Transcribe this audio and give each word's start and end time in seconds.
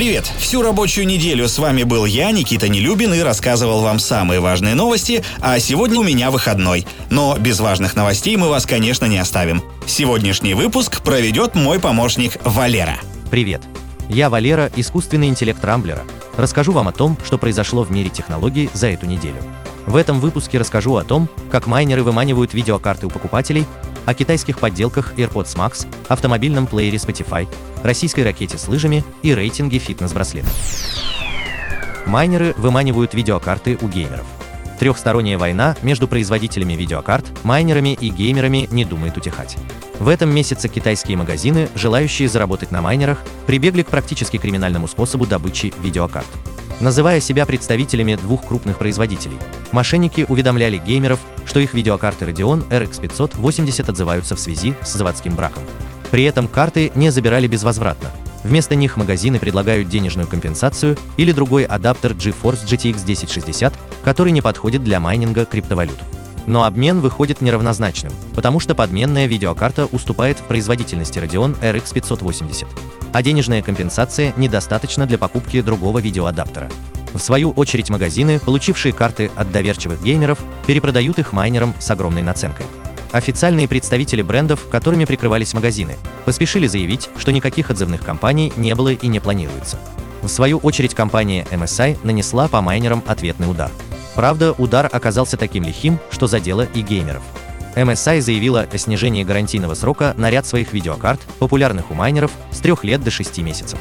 Привет! 0.00 0.32
Всю 0.38 0.62
рабочую 0.62 1.06
неделю 1.06 1.46
с 1.46 1.58
вами 1.58 1.82
был 1.82 2.06
я, 2.06 2.30
Никита 2.30 2.70
Нелюбин, 2.70 3.12
и 3.12 3.20
рассказывал 3.20 3.82
вам 3.82 3.98
самые 3.98 4.40
важные 4.40 4.74
новости, 4.74 5.22
а 5.42 5.58
сегодня 5.58 6.00
у 6.00 6.02
меня 6.02 6.30
выходной. 6.30 6.86
Но 7.10 7.36
без 7.36 7.60
важных 7.60 7.94
новостей 7.94 8.34
мы 8.38 8.48
вас, 8.48 8.64
конечно, 8.64 9.04
не 9.04 9.18
оставим. 9.18 9.62
Сегодняшний 9.86 10.54
выпуск 10.54 11.02
проведет 11.02 11.54
мой 11.54 11.78
помощник 11.78 12.38
Валера. 12.44 12.96
Привет! 13.30 13.60
Я 14.08 14.30
Валера, 14.30 14.70
искусственный 14.74 15.28
интеллект 15.28 15.62
Рамблера. 15.62 16.04
Расскажу 16.38 16.72
вам 16.72 16.88
о 16.88 16.92
том, 16.92 17.18
что 17.26 17.36
произошло 17.36 17.82
в 17.82 17.90
мире 17.90 18.08
технологий 18.08 18.70
за 18.72 18.86
эту 18.86 19.04
неделю. 19.04 19.42
В 19.84 19.96
этом 19.96 20.18
выпуске 20.18 20.56
расскажу 20.56 20.96
о 20.96 21.04
том, 21.04 21.28
как 21.50 21.66
майнеры 21.66 22.02
выманивают 22.04 22.54
видеокарты 22.54 23.06
у 23.06 23.10
покупателей, 23.10 23.66
о 24.06 24.14
китайских 24.14 24.58
подделках 24.58 25.14
AirPods 25.14 25.56
Max, 25.56 25.86
автомобильном 26.08 26.66
плеере 26.66 26.98
Spotify, 26.98 27.48
российской 27.82 28.24
ракете 28.24 28.58
с 28.58 28.68
лыжами 28.68 29.04
и 29.22 29.34
рейтинге 29.34 29.78
фитнес-браслетов. 29.78 30.52
Майнеры 32.06 32.54
выманивают 32.56 33.14
видеокарты 33.14 33.78
у 33.80 33.88
геймеров. 33.88 34.26
Трехсторонняя 34.80 35.36
война 35.36 35.76
между 35.82 36.08
производителями 36.08 36.72
видеокарт, 36.72 37.26
майнерами 37.44 37.92
и 38.00 38.08
геймерами 38.08 38.66
не 38.70 38.86
думает 38.86 39.14
утихать. 39.18 39.58
В 39.98 40.08
этом 40.08 40.34
месяце 40.34 40.68
китайские 40.68 41.18
магазины, 41.18 41.68
желающие 41.74 42.30
заработать 42.30 42.70
на 42.70 42.80
майнерах, 42.80 43.18
прибегли 43.46 43.82
к 43.82 43.88
практически 43.88 44.38
криминальному 44.38 44.88
способу 44.88 45.26
добычи 45.26 45.74
видеокарт. 45.82 46.26
Называя 46.80 47.20
себя 47.20 47.44
представителями 47.44 48.14
двух 48.14 48.48
крупных 48.48 48.78
производителей, 48.78 49.36
мошенники 49.70 50.24
уведомляли 50.26 50.78
геймеров, 50.78 51.20
что 51.44 51.60
их 51.60 51.74
видеокарты 51.74 52.24
Radeon 52.24 52.66
RX 52.70 53.02
580 53.02 53.86
отзываются 53.86 54.34
в 54.34 54.40
связи 54.40 54.74
с 54.82 54.94
заводским 54.94 55.36
браком. 55.36 55.62
При 56.10 56.24
этом 56.24 56.48
карты 56.48 56.90
не 56.94 57.10
забирали 57.10 57.46
безвозвратно. 57.48 58.10
Вместо 58.44 58.74
них 58.74 58.96
магазины 58.96 59.38
предлагают 59.38 59.88
денежную 59.88 60.26
компенсацию 60.26 60.96
или 61.16 61.32
другой 61.32 61.64
адаптер 61.64 62.12
GeForce 62.12 62.64
GTX 62.64 63.02
1060, 63.02 63.74
который 64.02 64.32
не 64.32 64.40
подходит 64.40 64.82
для 64.82 65.00
майнинга 65.00 65.44
криптовалют. 65.44 65.98
Но 66.46 66.64
обмен 66.64 67.00
выходит 67.00 67.40
неравнозначным, 67.40 68.12
потому 68.34 68.60
что 68.60 68.74
подменная 68.74 69.26
видеокарта 69.26 69.86
уступает 69.86 70.38
в 70.38 70.44
производительности 70.44 71.18
Radeon 71.18 71.58
RX 71.60 71.92
580 71.92 72.66
а 73.12 73.22
денежная 73.22 73.62
компенсация 73.62 74.32
недостаточна 74.36 75.06
для 75.06 75.18
покупки 75.18 75.60
другого 75.60 75.98
видеоадаптера. 75.98 76.68
В 77.12 77.18
свою 77.18 77.50
очередь 77.50 77.90
магазины, 77.90 78.38
получившие 78.38 78.92
карты 78.92 79.30
от 79.34 79.50
доверчивых 79.50 80.02
геймеров, 80.02 80.38
перепродают 80.66 81.18
их 81.18 81.32
майнерам 81.32 81.74
с 81.78 81.90
огромной 81.90 82.22
наценкой. 82.22 82.66
Официальные 83.12 83.68
представители 83.68 84.22
брендов, 84.22 84.68
которыми 84.68 85.04
прикрывались 85.04 85.54
магазины, 85.54 85.96
поспешили 86.24 86.66
заявить, 86.66 87.08
что 87.16 87.32
никаких 87.32 87.70
отзывных 87.70 88.02
кампаний 88.02 88.52
не 88.56 88.74
было 88.74 88.90
и 88.90 89.06
не 89.06 89.20
планируется. 89.20 89.78
В 90.22 90.28
свою 90.28 90.58
очередь 90.58 90.94
компания 90.94 91.46
MSI 91.50 91.98
нанесла 92.04 92.48
по 92.48 92.60
майнерам 92.60 93.02
ответный 93.06 93.50
удар. 93.50 93.70
Правда, 94.14 94.52
удар 94.52 94.88
оказался 94.92 95.36
таким 95.36 95.64
лихим, 95.64 95.98
что 96.10 96.26
задело 96.26 96.66
и 96.74 96.82
геймеров– 96.82 97.22
MSI 97.76 98.20
заявила 98.20 98.66
о 98.70 98.78
снижении 98.78 99.22
гарантийного 99.22 99.74
срока 99.74 100.14
на 100.16 100.30
ряд 100.30 100.46
своих 100.46 100.72
видеокарт, 100.72 101.20
популярных 101.38 101.90
у 101.90 101.94
майнеров, 101.94 102.32
с 102.50 102.58
3 102.58 102.74
лет 102.82 103.02
до 103.02 103.10
6 103.10 103.38
месяцев. 103.38 103.78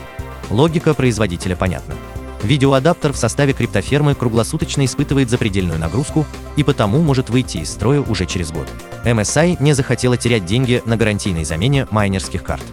Логика 0.49 0.93
производителя 0.93 1.55
понятна. 1.55 1.95
Видеоадаптер 2.43 3.11
в 3.11 3.17
составе 3.17 3.53
криптофермы 3.53 4.15
круглосуточно 4.15 4.85
испытывает 4.85 5.29
запредельную 5.29 5.79
нагрузку 5.79 6.25
и 6.55 6.63
потому 6.63 7.01
может 7.01 7.29
выйти 7.29 7.57
из 7.57 7.71
строя 7.71 8.01
уже 8.01 8.25
через 8.25 8.51
год. 8.51 8.67
MSI 9.03 9.57
не 9.59 9.73
захотела 9.73 10.17
терять 10.17 10.45
деньги 10.45 10.81
на 10.85 10.95
гарантийной 10.95 11.43
замене 11.43 11.87
майнерских 11.91 12.43
карт. 12.43 12.63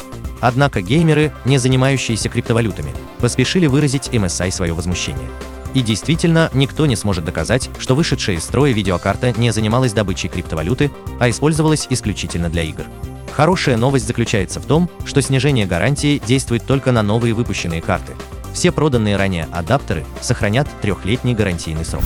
Однако 0.40 0.82
геймеры, 0.82 1.32
не 1.44 1.58
занимающиеся 1.58 2.28
криптовалютами, 2.28 2.94
поспешили 3.20 3.66
выразить 3.66 4.08
MSI 4.08 4.50
свое 4.50 4.72
возмущение. 4.72 5.28
И 5.74 5.82
действительно, 5.82 6.50
никто 6.54 6.86
не 6.86 6.96
сможет 6.96 7.24
доказать, 7.24 7.68
что 7.78 7.94
вышедшая 7.94 8.36
из 8.36 8.44
строя 8.44 8.72
видеокарта 8.72 9.34
не 9.36 9.50
занималась 9.50 9.92
добычей 9.92 10.28
криптовалюты, 10.28 10.90
а 11.18 11.28
использовалась 11.28 11.86
исключительно 11.90 12.48
для 12.48 12.62
игр. 12.62 12.84
Хорошая 13.32 13.76
новость 13.76 14.06
заключается 14.06 14.60
в 14.60 14.64
том, 14.64 14.88
что 15.04 15.20
снижение 15.20 15.66
гарантии 15.66 16.22
действует 16.26 16.64
только 16.64 16.92
на 16.92 17.02
новые 17.02 17.34
выпущенные 17.34 17.82
карты. 17.82 18.14
Все 18.56 18.72
проданные 18.72 19.16
ранее 19.16 19.46
адаптеры 19.52 20.06
сохранят 20.22 20.66
трехлетний 20.80 21.34
гарантийный 21.34 21.84
срок. 21.84 22.02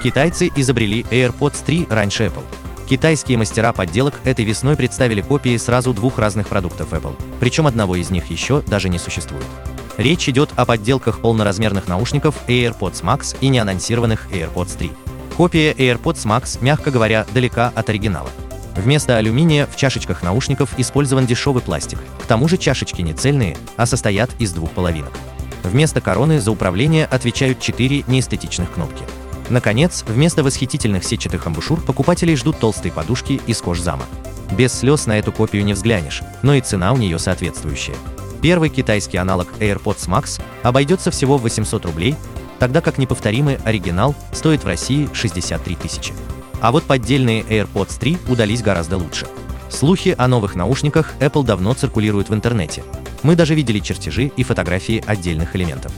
Китайцы 0.00 0.48
изобрели 0.54 1.02
AirPods 1.10 1.64
3 1.66 1.88
раньше 1.90 2.26
Apple. 2.26 2.44
Китайские 2.88 3.36
мастера 3.36 3.72
подделок 3.72 4.20
этой 4.22 4.44
весной 4.44 4.76
представили 4.76 5.20
копии 5.20 5.56
сразу 5.56 5.92
двух 5.92 6.20
разных 6.20 6.46
продуктов 6.46 6.92
Apple, 6.92 7.16
причем 7.40 7.66
одного 7.66 7.96
из 7.96 8.10
них 8.10 8.30
еще 8.30 8.60
даже 8.60 8.88
не 8.88 9.00
существует. 9.00 9.44
Речь 9.96 10.28
идет 10.28 10.50
о 10.54 10.64
подделках 10.64 11.20
полноразмерных 11.20 11.88
наушников 11.88 12.36
AirPods 12.46 13.02
Max 13.02 13.36
и 13.40 13.48
неанонсированных 13.48 14.30
AirPods 14.30 14.78
3. 14.78 14.92
Копия 15.36 15.72
AirPods 15.72 16.26
Max, 16.26 16.62
мягко 16.62 16.92
говоря, 16.92 17.26
далека 17.34 17.72
от 17.74 17.88
оригинала. 17.88 18.30
Вместо 18.76 19.16
алюминия 19.16 19.66
в 19.66 19.76
чашечках 19.76 20.22
наушников 20.22 20.78
использован 20.78 21.26
дешевый 21.26 21.62
пластик. 21.62 21.98
К 22.20 22.26
тому 22.26 22.48
же 22.48 22.56
чашечки 22.56 23.02
не 23.02 23.12
цельные, 23.12 23.56
а 23.76 23.86
состоят 23.86 24.30
из 24.38 24.52
двух 24.52 24.70
половинок. 24.70 25.12
Вместо 25.62 26.00
короны 26.00 26.40
за 26.40 26.50
управление 26.50 27.04
отвечают 27.04 27.60
четыре 27.60 28.04
неэстетичных 28.06 28.72
кнопки. 28.72 29.04
Наконец, 29.48 30.04
вместо 30.06 30.42
восхитительных 30.42 31.04
сетчатых 31.04 31.46
амбушюр 31.46 31.80
покупателей 31.82 32.36
ждут 32.36 32.58
толстые 32.58 32.92
подушки 32.92 33.40
из 33.46 33.60
кожзама. 33.60 34.04
Без 34.56 34.72
слез 34.72 35.06
на 35.06 35.18
эту 35.18 35.32
копию 35.32 35.64
не 35.64 35.74
взглянешь, 35.74 36.22
но 36.42 36.54
и 36.54 36.60
цена 36.60 36.92
у 36.92 36.96
нее 36.96 37.18
соответствующая. 37.18 37.96
Первый 38.40 38.70
китайский 38.70 39.18
аналог 39.18 39.48
AirPods 39.60 40.08
Max 40.08 40.40
обойдется 40.62 41.10
всего 41.10 41.38
в 41.38 41.42
800 41.42 41.84
рублей, 41.84 42.16
тогда 42.58 42.80
как 42.80 42.98
неповторимый 42.98 43.56
оригинал 43.64 44.14
стоит 44.32 44.64
в 44.64 44.66
России 44.66 45.08
63 45.12 45.76
тысячи. 45.76 46.12
А 46.62 46.70
вот 46.70 46.84
поддельные 46.84 47.42
AirPods 47.42 47.98
3 47.98 48.18
удались 48.28 48.62
гораздо 48.62 48.96
лучше. 48.96 49.26
Слухи 49.68 50.14
о 50.16 50.28
новых 50.28 50.54
наушниках 50.54 51.12
Apple 51.18 51.44
давно 51.44 51.74
циркулируют 51.74 52.28
в 52.28 52.34
интернете. 52.34 52.84
Мы 53.24 53.34
даже 53.34 53.56
видели 53.56 53.80
чертежи 53.80 54.30
и 54.36 54.44
фотографии 54.44 55.02
отдельных 55.04 55.56
элементов. 55.56 55.92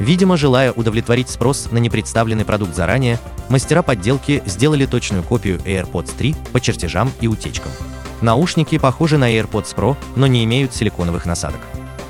Видимо, 0.00 0.36
желая 0.36 0.72
удовлетворить 0.72 1.28
спрос 1.28 1.68
на 1.70 1.78
непредставленный 1.78 2.44
продукт 2.44 2.74
заранее, 2.74 3.20
мастера 3.48 3.82
подделки 3.82 4.42
сделали 4.44 4.86
точную 4.86 5.22
копию 5.22 5.58
AirPods 5.58 6.10
3 6.18 6.34
по 6.52 6.60
чертежам 6.60 7.12
и 7.20 7.28
утечкам. 7.28 7.70
Наушники 8.20 8.76
похожи 8.76 9.18
на 9.18 9.32
AirPods 9.32 9.72
Pro, 9.76 9.96
но 10.16 10.26
не 10.26 10.42
имеют 10.44 10.74
силиконовых 10.74 11.26
насадок. 11.26 11.60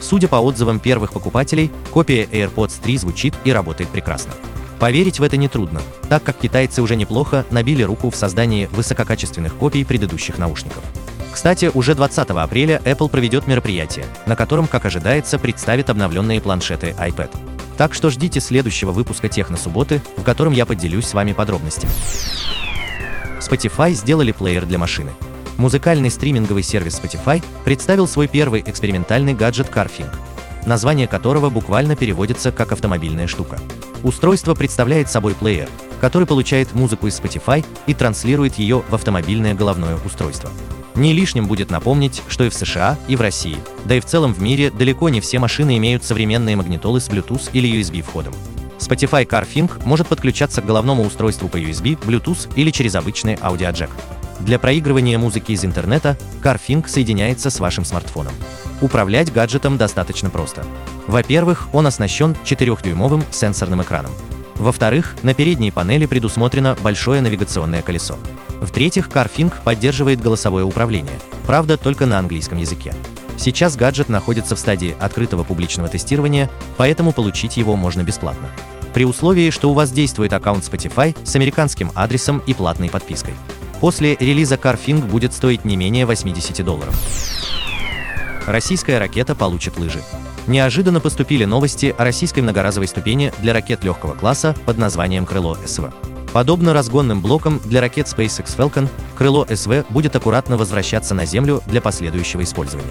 Судя 0.01 0.29
по 0.29 0.37
отзывам 0.37 0.81
первых 0.81 1.13
покупателей, 1.13 1.71
копия 1.93 2.25
AirPods 2.25 2.81
3 2.83 2.97
звучит 2.97 3.35
и 3.45 3.53
работает 3.53 3.91
прекрасно. 3.91 4.33
Поверить 4.79 5.19
в 5.19 5.23
это 5.23 5.37
нетрудно, 5.37 5.81
так 6.09 6.23
как 6.23 6.39
китайцы 6.39 6.83
уже 6.83 6.97
неплохо 6.97 7.45
набили 7.51 7.83
руку 7.83 8.11
в 8.11 8.17
создании 8.17 8.67
высококачественных 8.73 9.57
копий 9.57 9.85
предыдущих 9.85 10.39
наушников. 10.39 10.83
Кстати, 11.33 11.71
уже 11.73 11.95
20 11.95 12.31
апреля 12.31 12.81
Apple 12.85 13.09
проведет 13.09 13.47
мероприятие, 13.47 14.07
на 14.27 14.37
котором, 14.37 14.67
как 14.67 14.87
ожидается, 14.87 15.39
представит 15.39 15.91
обновленные 15.91 16.41
планшеты 16.41 16.95
iPad. 16.99 17.31
Так 17.77 17.95
что 17.95 18.11
ждите 18.11 18.41
следующего 18.41 18.93
выпуска 18.93 19.29
Техно 19.29 19.57
субботы, 19.57 20.01
в 20.17 20.23
котором 20.23 20.53
я 20.53 20.67
поделюсь 20.67 21.07
с 21.07 21.15
вами 21.15 21.33
подробностями. 21.33 21.93
Spotify 23.41 23.93
сделали 23.93 24.33
плеер 24.33 24.67
для 24.67 24.79
машины 24.79 25.13
музыкальный 25.59 26.11
стриминговый 26.11 26.63
сервис 26.63 26.99
Spotify 27.01 27.43
представил 27.65 28.09
свой 28.09 28.29
первый 28.29 28.63
экспериментальный 28.65 29.35
гаджет 29.35 29.69
CarFing, 29.69 30.09
название 30.65 31.07
которого 31.07 31.51
буквально 31.51 31.97
переводится 31.97 32.53
как 32.53 32.73
«автомобильная 32.73 33.27
штука». 33.27 33.59
Устройство 34.03 34.55
представляет 34.55 35.11
собой 35.11 35.35
плеер, 35.35 35.69
который 36.01 36.27
получает 36.27 36.73
музыку 36.73 37.09
из 37.09 37.19
Spotify 37.19 37.65
и 37.87 37.95
транслирует 37.95 38.55
ее 38.55 38.85
в 38.89 38.95
автомобильное 38.95 39.55
головное 39.55 39.97
устройство. 40.05 40.51
Не 40.95 41.13
лишним 41.13 41.47
будет 41.47 41.71
напомнить, 41.71 42.23
что 42.29 42.45
и 42.45 42.49
в 42.49 42.55
США, 42.55 42.99
и 43.09 43.17
в 43.17 43.21
России, 43.21 43.59
да 43.85 43.97
и 43.97 44.01
в 44.01 44.05
целом 44.05 44.35
в 44.35 44.43
мире 44.43 44.71
далеко 44.71 45.09
не 45.09 45.21
все 45.21 45.39
машины 45.39 45.77
имеют 45.79 46.05
современные 46.05 46.57
магнитолы 46.57 47.01
с 47.01 47.09
Bluetooth 47.09 47.51
или 47.53 47.81
USB 47.81 48.03
входом. 48.03 48.35
Spotify 48.79 49.27
CarFing 49.27 49.85
может 49.85 50.07
подключаться 50.07 50.63
к 50.63 50.67
головному 50.67 51.05
устройству 51.05 51.49
по 51.49 51.57
USB, 51.57 51.99
Bluetooth 52.01 52.49
или 52.55 52.71
через 52.71 52.95
обычный 52.95 53.37
аудиоджек. 53.41 53.91
Для 54.41 54.59
проигрывания 54.59 55.19
музыки 55.19 55.53
из 55.53 55.65
интернета 55.65 56.17
CarFing 56.43 56.89
соединяется 56.89 57.51
с 57.51 57.59
вашим 57.59 57.85
смартфоном. 57.85 58.33
Управлять 58.81 59.33
гаджетом 59.33 59.77
достаточно 59.77 60.31
просто. 60.31 60.65
Во-первых, 61.07 61.69
он 61.73 61.87
оснащен 61.87 62.37
4-дюймовым 62.45 63.25
сенсорным 63.31 63.83
экраном. 63.83 64.13
Во-вторых, 64.57 65.17
на 65.23 65.35
передней 65.35 65.71
панели 65.71 66.07
предусмотрено 66.07 66.77
большое 66.83 67.21
навигационное 67.21 67.83
колесо. 67.83 68.17
В-третьих, 68.61 69.09
CarFing 69.09 69.53
поддерживает 69.65 70.21
голосовое 70.21 70.65
управление, 70.65 71.19
правда 71.47 71.77
только 71.77 72.07
на 72.07 72.19
английском 72.19 72.59
языке. 72.59 72.93
Сейчас 73.37 73.77
гаджет 73.77 74.09
находится 74.09 74.57
в 74.57 74.59
стадии 74.59 74.97
открытого 74.99 75.45
публичного 75.45 75.89
тестирования, 75.89 76.51
поэтому 76.77 77.13
получить 77.13 77.57
его 77.57 77.77
можно 77.77 78.03
бесплатно. 78.03 78.49
При 78.95 79.05
условии, 79.05 79.51
что 79.51 79.71
у 79.71 79.75
вас 79.75 79.93
действует 79.93 80.33
аккаунт 80.33 80.65
Spotify 80.65 81.17
с 81.25 81.37
американским 81.37 81.93
адресом 81.95 82.43
и 82.47 82.55
платной 82.55 82.91
подпиской. 82.91 83.35
После 83.81 84.17
релиза 84.17 84.57
CarFing 84.57 85.07
будет 85.07 85.33
стоить 85.33 85.65
не 85.65 85.77
менее 85.77 86.05
80 86.05 86.65
долларов. 86.65 86.95
Российская 88.49 88.99
ракета 88.99 89.35
получит 89.35 89.79
лыжи. 89.79 90.03
Неожиданно 90.47 91.01
поступили 91.01 91.45
новости 91.45 91.95
о 91.99 92.03
российской 92.03 92.41
многоразовой 92.41 92.89
ступени 92.89 93.31
для 93.41 93.53
ракет 93.53 93.85
легкого 93.85 94.15
класса 94.15 94.57
под 94.65 94.79
названием 94.79 95.27
«Крыло 95.27 95.59
СВ». 95.67 95.93
Подобно 96.33 96.73
разгонным 96.73 97.21
блокам 97.21 97.61
для 97.67 97.83
ракет 97.83 98.07
SpaceX 98.07 98.57
Falcon, 98.57 98.89
крыло 99.19 99.47
СВ 99.55 99.85
будет 99.91 100.17
аккуратно 100.17 100.57
возвращаться 100.57 101.15
на 101.15 101.27
Землю 101.27 101.61
для 101.67 101.83
последующего 101.83 102.43
использования. 102.43 102.89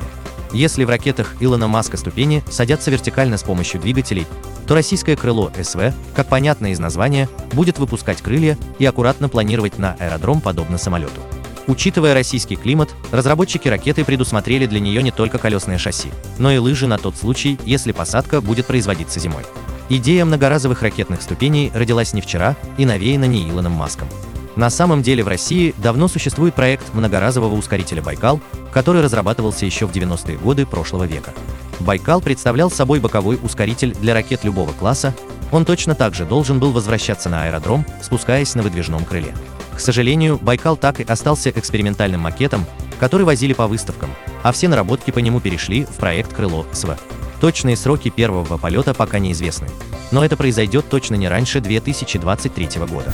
Если 0.53 0.83
в 0.83 0.89
ракетах 0.91 1.33
Илона 1.39 1.67
Маска 1.67 1.97
ступени 1.97 2.43
садятся 2.51 2.91
вертикально 2.91 3.37
с 3.37 3.43
помощью 3.43 3.81
двигателей, 3.81 4.27
то 4.67 4.75
российское 4.75 5.15
крыло 5.15 5.51
СВ, 5.59 5.91
как 6.13 6.27
понятно 6.27 6.71
из 6.71 6.77
названия, 6.77 7.29
будет 7.53 7.79
выпускать 7.79 8.21
крылья 8.21 8.59
и 8.77 8.85
аккуратно 8.85 9.27
планировать 9.27 9.79
на 9.79 9.95
аэродром 9.99 10.39
подобно 10.39 10.77
самолету. 10.77 11.19
Учитывая 11.67 12.13
российский 12.13 12.55
климат, 12.55 12.95
разработчики 13.11 13.67
ракеты 13.67 14.05
предусмотрели 14.05 14.65
для 14.65 14.79
нее 14.79 15.03
не 15.03 15.11
только 15.11 15.37
колесное 15.37 15.77
шасси, 15.77 16.09
но 16.37 16.51
и 16.51 16.57
лыжи 16.57 16.87
на 16.87 16.97
тот 16.97 17.17
случай, 17.17 17.59
если 17.65 17.91
посадка 17.91 18.39
будет 18.39 18.65
производиться 18.67 19.19
зимой. 19.19 19.43
Идея 19.89 20.25
многоразовых 20.25 20.81
ракетных 20.81 21.21
ступеней 21.21 21.71
родилась 21.73 22.13
не 22.13 22.21
вчера 22.21 22.55
и 22.77 22.85
навеяна 22.85 23.25
не 23.25 23.49
Илоном 23.49 23.73
Маском. 23.73 24.07
На 24.55 24.69
самом 24.69 25.03
деле 25.03 25.23
в 25.23 25.27
России 25.27 25.75
давно 25.77 26.07
существует 26.07 26.55
проект 26.55 26.93
многоразового 26.93 27.53
ускорителя 27.53 28.01
«Байкал», 28.01 28.41
который 28.73 29.03
разрабатывался 29.03 29.65
еще 29.65 29.85
в 29.85 29.91
90-е 29.91 30.37
годы 30.37 30.65
прошлого 30.65 31.03
века. 31.03 31.33
«Байкал» 31.79 32.21
представлял 32.21 32.71
собой 32.71 32.99
боковой 32.99 33.37
ускоритель 33.41 33.93
для 33.93 34.13
ракет 34.13 34.43
любого 34.43 34.71
класса, 34.71 35.13
он 35.51 35.63
точно 35.63 35.95
так 35.95 36.13
же 36.13 36.25
должен 36.25 36.59
был 36.59 36.71
возвращаться 36.71 37.29
на 37.29 37.43
аэродром, 37.43 37.85
спускаясь 38.01 38.55
на 38.55 38.63
выдвижном 38.63 39.05
крыле. 39.05 39.33
К 39.77 39.79
сожалению, 39.79 40.39
Байкал 40.41 40.75
так 40.75 40.99
и 40.99 41.03
остался 41.03 41.51
экспериментальным 41.51 42.21
макетом, 42.21 42.65
который 42.99 43.27
возили 43.27 43.53
по 43.53 43.67
выставкам, 43.67 44.09
а 44.41 44.51
все 44.51 44.67
наработки 44.67 45.11
по 45.11 45.19
нему 45.19 45.39
перешли 45.39 45.85
в 45.85 45.97
проект 45.97 46.33
«Крыло 46.33 46.65
СВ». 46.73 46.97
Точные 47.39 47.77
сроки 47.77 48.09
первого 48.09 48.57
полета 48.57 48.95
пока 48.95 49.19
неизвестны, 49.19 49.67
но 50.09 50.25
это 50.25 50.35
произойдет 50.35 50.89
точно 50.89 51.13
не 51.13 51.27
раньше 51.27 51.61
2023 51.61 52.69
года. 52.89 53.13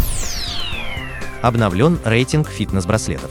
Обновлен 1.41 1.99
рейтинг 2.05 2.47
фитнес-браслетов. 2.47 3.29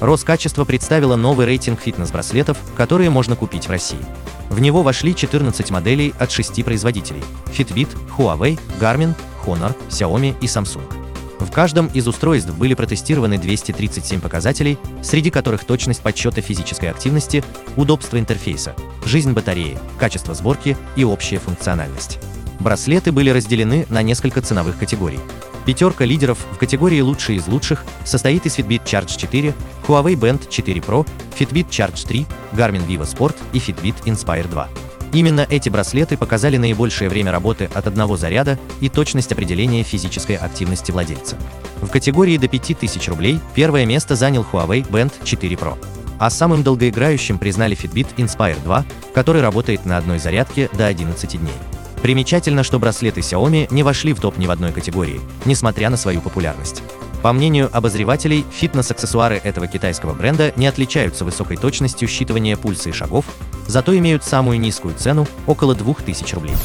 Роскачество 0.00 0.64
представило 0.64 1.16
новый 1.16 1.44
рейтинг 1.44 1.82
фитнес-браслетов, 1.82 2.56
которые 2.78 3.10
можно 3.10 3.36
купить 3.36 3.66
в 3.66 3.70
России. 3.70 4.00
В 4.48 4.58
него 4.58 4.82
вошли 4.82 5.14
14 5.14 5.70
моделей 5.70 6.14
от 6.18 6.30
6 6.32 6.64
производителей– 6.64 7.22
Fitbit, 7.46 7.90
Huawei, 8.16 8.58
Garmin, 8.80 9.14
Honor, 9.44 9.76
Xiaomi 9.90 10.34
и 10.40 10.46
Samsung. 10.46 10.99
В 11.40 11.50
каждом 11.50 11.86
из 11.88 12.06
устройств 12.06 12.54
были 12.54 12.74
протестированы 12.74 13.38
237 13.38 14.20
показателей, 14.20 14.78
среди 15.02 15.30
которых 15.30 15.64
точность 15.64 16.02
подсчета 16.02 16.42
физической 16.42 16.90
активности, 16.90 17.42
удобство 17.76 18.18
интерфейса, 18.18 18.74
жизнь 19.04 19.32
батареи, 19.32 19.78
качество 19.98 20.34
сборки 20.34 20.76
и 20.96 21.04
общая 21.04 21.38
функциональность. 21.38 22.18
Браслеты 22.60 23.10
были 23.10 23.30
разделены 23.30 23.86
на 23.88 24.02
несколько 24.02 24.42
ценовых 24.42 24.78
категорий. 24.78 25.20
Пятерка 25.64 26.04
лидеров 26.04 26.38
в 26.52 26.58
категории 26.58 27.00
«Лучшие 27.00 27.38
из 27.38 27.46
лучших» 27.46 27.84
состоит 28.04 28.44
из 28.44 28.58
Fitbit 28.58 28.84
Charge 28.84 29.16
4, 29.16 29.54
Huawei 29.86 30.14
Band 30.14 30.48
4 30.48 30.80
Pro, 30.80 31.06
Fitbit 31.38 31.68
Charge 31.70 32.06
3, 32.06 32.26
Garmin 32.52 32.86
Vivo 32.86 33.06
Sport 33.06 33.36
и 33.52 33.58
Fitbit 33.58 33.94
Inspire 34.04 34.48
2. 34.48 34.89
Именно 35.12 35.46
эти 35.48 35.68
браслеты 35.68 36.16
показали 36.16 36.56
наибольшее 36.56 37.10
время 37.10 37.32
работы 37.32 37.68
от 37.74 37.86
одного 37.86 38.16
заряда 38.16 38.58
и 38.80 38.88
точность 38.88 39.32
определения 39.32 39.82
физической 39.82 40.36
активности 40.36 40.92
владельца. 40.92 41.36
В 41.80 41.88
категории 41.88 42.36
до 42.36 42.46
5000 42.46 43.08
рублей 43.08 43.40
первое 43.54 43.86
место 43.86 44.14
занял 44.14 44.46
Huawei 44.50 44.88
Band 44.88 45.12
4 45.24 45.56
Pro. 45.56 45.76
А 46.18 46.30
самым 46.30 46.62
долгоиграющим 46.62 47.38
признали 47.38 47.76
Fitbit 47.76 48.14
Inspire 48.16 48.62
2, 48.62 48.84
который 49.14 49.40
работает 49.40 49.86
на 49.86 49.96
одной 49.96 50.18
зарядке 50.18 50.68
до 50.74 50.86
11 50.86 51.40
дней. 51.40 51.54
Примечательно, 52.02 52.62
что 52.62 52.78
браслеты 52.78 53.20
Xiaomi 53.20 53.68
не 53.70 53.82
вошли 53.82 54.12
в 54.12 54.20
топ 54.20 54.38
ни 54.38 54.46
в 54.46 54.50
одной 54.50 54.72
категории, 54.72 55.20
несмотря 55.44 55.90
на 55.90 55.96
свою 55.96 56.20
популярность. 56.20 56.82
По 57.22 57.32
мнению 57.34 57.68
обозревателей, 57.72 58.46
фитнес-аксессуары 58.50 59.40
этого 59.42 59.66
китайского 59.66 60.14
бренда 60.14 60.54
не 60.56 60.66
отличаются 60.66 61.26
высокой 61.26 61.58
точностью 61.58 62.08
считывания 62.08 62.56
пульса 62.56 62.88
и 62.88 62.92
шагов, 62.92 63.26
зато 63.70 63.96
имеют 63.96 64.24
самую 64.24 64.60
низкую 64.60 64.94
цену– 64.94 65.26
около 65.46 65.74
2000 65.74 66.34
рублей. 66.34 66.56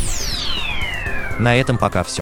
На 1.37 1.55
этом 1.55 1.77
пока 1.77 2.03
все. 2.03 2.13